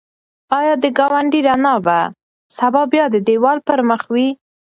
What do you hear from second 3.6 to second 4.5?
پر مخ وي؟